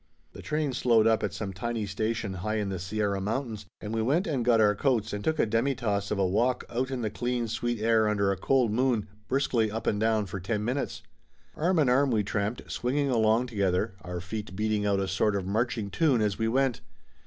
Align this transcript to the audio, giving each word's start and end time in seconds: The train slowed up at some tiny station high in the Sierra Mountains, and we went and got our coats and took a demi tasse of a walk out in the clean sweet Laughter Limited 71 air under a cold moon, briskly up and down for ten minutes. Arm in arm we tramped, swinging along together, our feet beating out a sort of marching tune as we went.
The 0.33 0.41
train 0.41 0.73
slowed 0.73 1.05
up 1.05 1.21
at 1.21 1.31
some 1.31 1.53
tiny 1.53 1.85
station 1.85 2.33
high 2.41 2.55
in 2.55 2.69
the 2.69 2.79
Sierra 2.79 3.21
Mountains, 3.21 3.67
and 3.79 3.93
we 3.93 4.01
went 4.01 4.25
and 4.25 4.43
got 4.43 4.59
our 4.59 4.73
coats 4.73 5.13
and 5.13 5.23
took 5.23 5.37
a 5.37 5.45
demi 5.45 5.75
tasse 5.75 6.09
of 6.09 6.17
a 6.17 6.25
walk 6.25 6.63
out 6.71 6.89
in 6.89 7.03
the 7.03 7.11
clean 7.11 7.47
sweet 7.47 7.77
Laughter 7.79 8.05
Limited 8.05 8.09
71 8.09 8.09
air 8.09 8.09
under 8.09 8.31
a 8.31 8.35
cold 8.47 8.71
moon, 8.71 9.07
briskly 9.27 9.69
up 9.69 9.85
and 9.85 9.99
down 9.99 10.25
for 10.25 10.39
ten 10.39 10.65
minutes. 10.65 11.03
Arm 11.55 11.77
in 11.77 11.87
arm 11.87 12.09
we 12.09 12.23
tramped, 12.23 12.63
swinging 12.71 13.11
along 13.11 13.45
together, 13.45 13.93
our 14.01 14.19
feet 14.19 14.55
beating 14.55 14.87
out 14.87 14.99
a 14.99 15.07
sort 15.07 15.35
of 15.35 15.45
marching 15.45 15.91
tune 15.91 16.19
as 16.21 16.39
we 16.39 16.47
went. 16.47 16.81